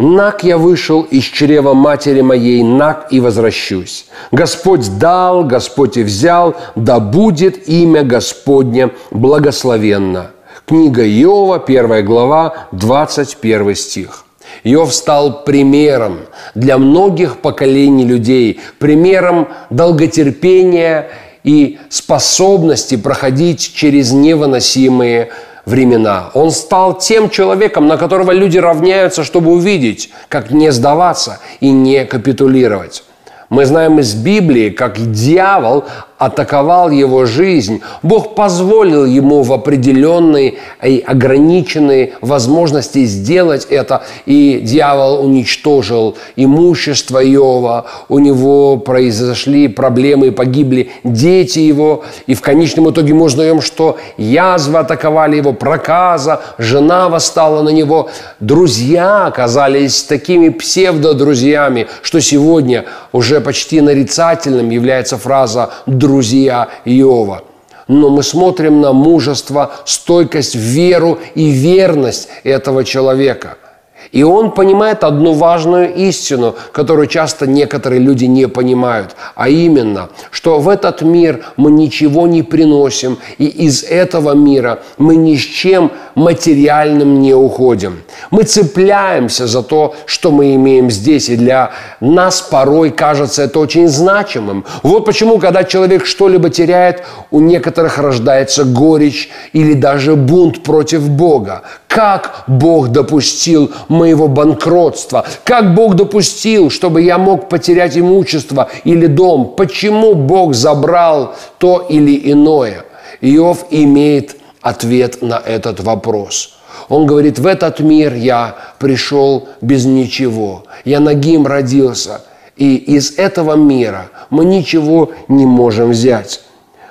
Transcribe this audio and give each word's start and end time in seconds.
Нак 0.00 0.44
я 0.44 0.56
вышел 0.56 1.02
из 1.02 1.24
чрева 1.24 1.74
матери 1.74 2.22
моей, 2.22 2.62
нак 2.62 3.08
и 3.10 3.20
возвращусь. 3.20 4.06
Господь 4.32 4.98
дал, 4.98 5.44
Господь 5.44 5.98
и 5.98 6.02
взял, 6.02 6.56
да 6.74 7.00
будет 7.00 7.68
имя 7.68 8.02
Господне 8.02 8.92
благословенно. 9.10 10.30
Книга 10.66 11.06
Иова, 11.06 11.58
первая 11.58 12.02
глава, 12.02 12.68
21 12.72 13.74
стих. 13.74 14.24
Иов 14.64 14.94
стал 14.94 15.44
примером 15.44 16.20
для 16.54 16.78
многих 16.78 17.36
поколений 17.36 18.06
людей, 18.06 18.58
примером 18.78 19.48
долготерпения 19.68 21.10
и 21.44 21.78
способности 21.90 22.96
проходить 22.96 23.74
через 23.74 24.12
невыносимые 24.12 25.30
времена. 25.66 26.30
Он 26.34 26.50
стал 26.50 26.98
тем 26.98 27.30
человеком, 27.30 27.86
на 27.86 27.96
которого 27.96 28.32
люди 28.32 28.58
равняются, 28.58 29.24
чтобы 29.24 29.52
увидеть, 29.52 30.10
как 30.28 30.50
не 30.50 30.72
сдаваться 30.72 31.40
и 31.60 31.70
не 31.70 32.04
капитулировать. 32.04 33.04
Мы 33.48 33.66
знаем 33.66 33.98
из 33.98 34.14
Библии, 34.14 34.70
как 34.70 34.96
дьявол 35.10 35.84
атаковал 36.20 36.90
его 36.90 37.24
жизнь. 37.24 37.80
Бог 38.02 38.34
позволил 38.34 39.06
ему 39.06 39.42
в 39.42 39.54
определенные 39.54 40.56
и 40.84 41.02
ограниченные 41.04 42.12
возможности 42.20 43.06
сделать 43.06 43.66
это. 43.70 44.02
И 44.26 44.60
дьявол 44.62 45.24
уничтожил 45.24 46.18
имущество 46.36 47.24
Иова. 47.24 47.86
У 48.10 48.18
него 48.18 48.76
произошли 48.76 49.66
проблемы, 49.66 50.30
погибли 50.30 50.90
дети 51.04 51.60
его. 51.60 52.04
И 52.26 52.34
в 52.34 52.42
конечном 52.42 52.90
итоге 52.90 53.14
мы 53.14 53.24
узнаем, 53.24 53.62
что 53.62 53.96
язва 54.18 54.80
атаковали 54.80 55.36
его, 55.36 55.54
проказа, 55.54 56.42
жена 56.58 57.08
восстала 57.08 57.62
на 57.62 57.70
него. 57.70 58.10
Друзья 58.40 59.24
оказались 59.24 60.02
такими 60.02 60.50
псевдодрузьями, 60.50 61.86
что 62.02 62.20
сегодня 62.20 62.84
уже 63.12 63.40
почти 63.40 63.80
нарицательным 63.80 64.68
является 64.68 65.16
фраза 65.16 65.70
«друзья» 65.86 66.09
друзья 66.10 66.68
Иова. 66.84 67.44
Но 67.86 68.10
мы 68.10 68.22
смотрим 68.22 68.80
на 68.80 68.92
мужество, 68.92 69.72
стойкость, 69.84 70.56
веру 70.56 71.18
и 71.36 71.50
верность 71.50 72.28
этого 72.44 72.84
человека– 72.84 73.56
и 74.12 74.24
он 74.24 74.50
понимает 74.50 75.04
одну 75.04 75.34
важную 75.34 75.94
истину, 75.94 76.56
которую 76.72 77.06
часто 77.06 77.46
некоторые 77.46 78.00
люди 78.00 78.24
не 78.24 78.48
понимают, 78.48 79.14
а 79.36 79.48
именно, 79.48 80.08
что 80.30 80.58
в 80.58 80.68
этот 80.68 81.02
мир 81.02 81.44
мы 81.56 81.70
ничего 81.70 82.26
не 82.26 82.42
приносим, 82.42 83.18
и 83.38 83.46
из 83.46 83.84
этого 83.84 84.34
мира 84.34 84.80
мы 84.98 85.16
ни 85.16 85.36
с 85.36 85.42
чем 85.42 85.92
материальным 86.14 87.20
не 87.20 87.34
уходим. 87.34 88.02
Мы 88.30 88.44
цепляемся 88.44 89.46
за 89.46 89.62
то, 89.62 89.94
что 90.06 90.30
мы 90.30 90.54
имеем 90.54 90.90
здесь, 90.90 91.28
и 91.28 91.36
для 91.36 91.72
нас 92.00 92.40
порой 92.40 92.90
кажется 92.90 93.42
это 93.42 93.58
очень 93.58 93.88
значимым. 93.88 94.64
Вот 94.82 95.04
почему, 95.04 95.38
когда 95.38 95.64
человек 95.64 96.06
что-либо 96.06 96.50
теряет, 96.50 97.04
у 97.30 97.40
некоторых 97.40 97.98
рождается 97.98 98.64
горечь 98.64 99.30
или 99.52 99.74
даже 99.74 100.16
бунт 100.16 100.62
против 100.62 101.08
Бога. 101.08 101.62
Как 101.88 102.44
Бог 102.46 102.88
допустил 102.88 103.72
моего 103.88 104.28
банкротства? 104.28 105.26
Как 105.44 105.74
Бог 105.74 105.94
допустил, 105.94 106.70
чтобы 106.70 107.02
я 107.02 107.18
мог 107.18 107.48
потерять 107.48 107.98
имущество 107.98 108.68
или 108.84 109.06
дом? 109.06 109.54
Почему 109.56 110.14
Бог 110.14 110.54
забрал 110.54 111.34
то 111.58 111.84
или 111.88 112.30
иное? 112.30 112.84
Иов 113.20 113.66
имеет 113.70 114.36
ответ 114.60 115.22
на 115.22 115.38
этот 115.38 115.80
вопрос. 115.80 116.58
Он 116.88 117.06
говорит, 117.06 117.38
в 117.38 117.46
этот 117.46 117.80
мир 117.80 118.14
я 118.14 118.56
пришел 118.78 119.48
без 119.60 119.84
ничего. 119.84 120.64
Я 120.84 121.00
нагим 121.00 121.46
родился. 121.46 122.22
И 122.56 122.76
из 122.76 123.18
этого 123.18 123.54
мира 123.54 124.10
мы 124.28 124.44
ничего 124.44 125.12
не 125.28 125.46
можем 125.46 125.90
взять. 125.90 126.42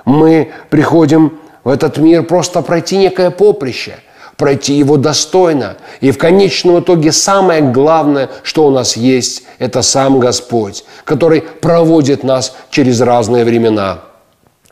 Мы 0.06 0.52
приходим 0.69 1.40
в 1.63 1.69
этот 1.69 1.97
мир 1.97 2.24
просто 2.24 2.62
пройти 2.62 2.97
некое 2.97 3.29
поприще– 3.29 3.96
пройти 4.40 4.74
его 4.74 4.97
достойно. 4.97 5.75
И 6.00 6.12
в 6.12 6.18
конечном 6.18 6.79
итоге 6.79 7.12
самое 7.12 7.62
главное, 7.62 8.29
что 8.41 8.66
у 8.66 8.72
нас 8.72 8.96
есть, 8.96 9.44
это 9.59 9.81
сам 9.84 10.19
Господь, 10.19 10.85
который 11.03 11.41
проводит 11.41 12.24
нас 12.24 12.56
через 12.72 13.02
разные 13.02 13.44
времена. 13.44 14.00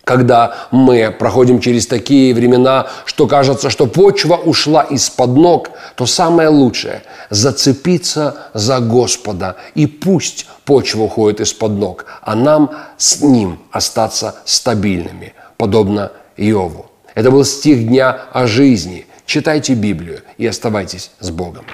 Когда 0.07 0.55
мы 0.71 1.11
проходим 1.11 1.59
через 1.59 1.85
такие 1.85 2.33
времена, 2.33 2.87
что 3.03 3.27
кажется, 3.27 3.69
что 3.69 3.87
почва 3.87 4.35
ушла 4.35 4.83
из-под 4.83 5.35
ног, 5.35 5.69
то 5.95 6.05
самое 6.05 6.47
лучшее– 6.47 7.01
зацепиться 7.29 8.37
за 8.53 8.79
Господа. 8.79 9.57
И 9.75 9.85
пусть 9.85 10.47
почва 10.63 11.03
уходит 11.03 11.41
из-под 11.41 11.73
ног, 11.73 12.05
а 12.21 12.35
нам 12.35 12.71
с 12.97 13.21
Ним 13.21 13.59
остаться 13.69 14.35
стабильными, 14.45 15.33
подобно 15.57 16.13
Иову. 16.37 16.85
Это 17.13 17.29
был 17.29 17.43
стих 17.43 17.85
дня 17.85 18.17
о 18.31 18.47
жизни– 18.47 19.05
Читайте 19.27 19.73
Библию 19.73 20.21
и 20.37 20.47
оставайтесь 20.47 21.11
с 21.19 21.31
Богом. 21.31 21.65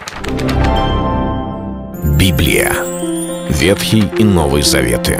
Библия. 2.17 2.73
Ветхий 3.47 4.09
и 4.17 4.23
Новый 4.23 4.63
Заветы. 4.63 5.19